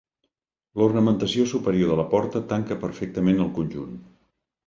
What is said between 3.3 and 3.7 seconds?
el